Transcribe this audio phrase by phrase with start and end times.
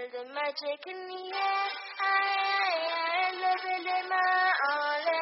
[0.00, 1.68] feel the magic in the air.
[2.00, 5.19] Aye, aye, aye, living in my all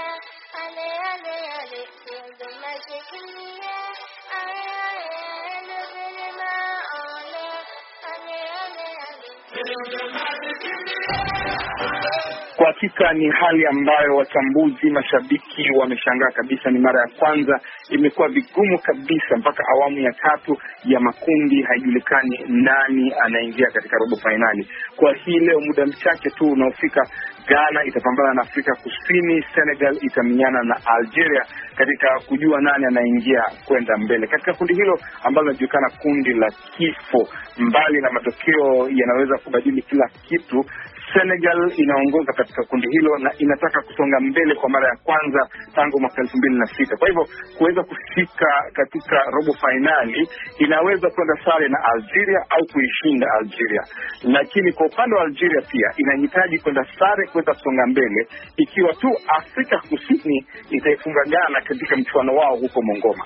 [12.56, 16.70] Kwa hakika ni hali ambayo wachambuzi, mashabiki wameshangaa kabisa.
[16.70, 17.60] Ni mara ya kwanza,
[17.90, 24.68] imekuwa vigumu kabisa mpaka awamu ya tatu ya makundi, haijulikani nani anaingia katika robo fainali.
[24.96, 27.06] Kwa hii leo, muda mchache tu unaofika,
[27.48, 31.42] Ghana itapambana na Afrika Kusini, Senegal itamenyana na Algeria
[31.76, 37.28] katika kujua nani anaingia kwenda mbele katika kundi hilo ambalo linajulikana kundi la kifo.
[37.58, 40.64] Mbali na matokeo yanaweza kubadili kila kitu,
[41.12, 46.22] Senegal inaongoza katika kundi hilo na inataka kusonga mbele kwa mara ya kwanza tangu mwaka
[46.22, 46.96] elfu mbili na sita.
[46.96, 47.26] Kwa hivyo
[47.58, 53.82] kuweza kufika katika robo fainali inaweza kwenda sare na Algeria au kuishinda Algeria,
[54.22, 59.78] lakini kwa upande wa Algeria pia inahitaji kwenda sare kuweza kusonga mbele, ikiwa tu Afrika
[59.88, 63.24] Kusini itaifunga Ghana katika mchuano wao huko Mongoma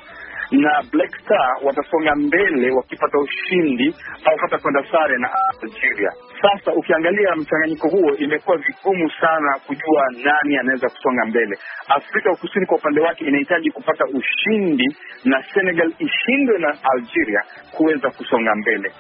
[0.53, 5.28] na Black Star watasonga mbele wakipata ushindi au hata kwenda sare na
[5.62, 6.11] Algeria.
[6.42, 11.58] Sasa ukiangalia mchanganyiko huo, imekuwa vigumu sana kujua nani anaweza kusonga mbele.
[11.89, 17.42] Afrika Kusini kwa upande wake inahitaji kupata ushindi na Senegal ishindwe na Algeria
[17.77, 18.92] kuweza kusonga mbele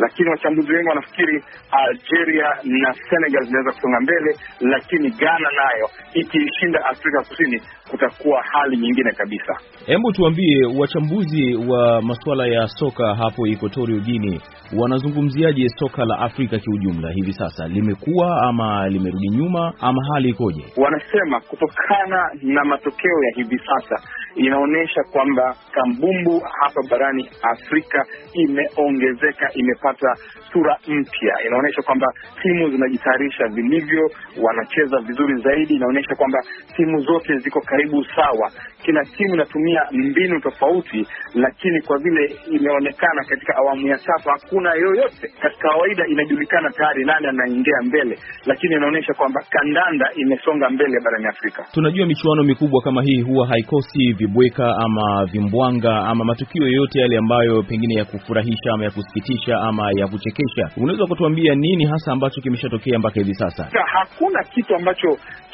[0.00, 7.22] lakini wachambuzi wengi wanafikiri Algeria na Senegal zinaweza kusonga mbele, lakini Ghana nayo ikiishinda Afrika
[7.28, 9.52] Kusini kutakuwa hali nyingine kabisa.
[9.86, 14.40] Hebu tuambie, wachambuzi wa masuala ya soka hapo Equatorial Guinea
[14.78, 17.68] wanazungumziaje soka la Afrika kiujumla hivi sasa?
[17.68, 20.64] Limekuwa ama limerudi nyuma ama hali ikoje?
[20.76, 29.89] Wanasema kutokana na matokeo ya hivi sasa inaonyesha kwamba kambumbu hapa barani Afrika imeongezeka, imepata
[30.52, 31.34] sura mpya.
[31.46, 32.06] Inaonyesha kwamba
[32.42, 34.10] timu zinajitayarisha vilivyo,
[34.42, 35.74] wanacheza vizuri zaidi.
[35.74, 36.38] Inaonyesha kwamba
[36.76, 38.50] timu zote ziko karibu sawa,
[38.84, 45.28] kila timu inatumia mbinu tofauti, lakini kwa vile imeonekana katika awamu ya tatu hakuna yoyote.
[45.42, 51.66] Katika kawaida inajulikana tayari nani anaingia mbele, lakini inaonyesha kwamba kandanda imesonga mbele barani Afrika.
[51.72, 57.62] Tunajua michuano mikubwa kama hii huwa haikosi vibweka ama vimbwanga ama matukio yoyote yale ambayo
[57.62, 60.70] pengine ya kufurahisha ama ya kusikitisha ama ya kuchekesha.
[60.76, 63.68] Unaweza kutuambia nini hasa ambacho kimeshatokea mpaka hivi sasa?
[63.92, 65.08] Hakuna kitu ambacho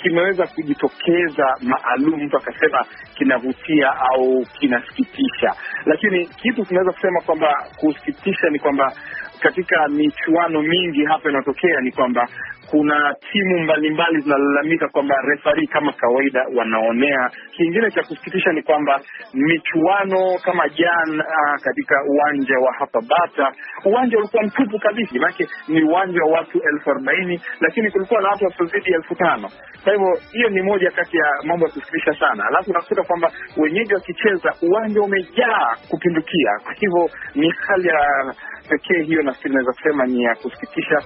[0.08, 2.84] kimeweza kujitokeza maalum mtu akasema
[3.14, 5.52] kinavutia au kinasikitisha,
[5.86, 8.92] lakini kitu tunaweza kusema kwamba kusikitisha ni kwamba
[9.40, 12.28] katika michuano mingi hapa inayotokea ni kwamba
[12.70, 17.30] kuna timu mbalimbali zinalalamika kwamba refari kama kawaida wanaonea.
[17.56, 19.00] Kingine cha kusikitisha ni kwamba
[19.34, 21.24] michuano kama jana
[21.64, 23.52] katika uwanja wa hapa Bata,
[23.84, 28.44] uwanja ulikuwa mtupu kabisa, manake ni uwanja wa watu elfu arobaini lakini kulikuwa na watu
[28.44, 29.48] wasiozidi elfu tano
[29.96, 32.44] hivyo hiyo ni moja kati ya mambo ya kusikitisha sana.
[32.48, 36.50] Alafu unakuta kwamba wenyeji wakicheza uwanja umejaa kupindukia.
[36.64, 38.34] Kwa hivyo ni hali ya
[38.68, 40.96] pekee hiyo, nafikiri naweza kusema ni ya kusikitisha.